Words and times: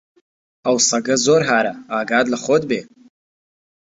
ئەو 0.65 0.77
سەگە 0.89 1.15
زۆر 1.25 1.41
هارە، 1.49 1.73
ئاگات 1.91 2.25
لە 2.33 2.37
خۆ 2.43 2.55
بێ! 2.69 2.81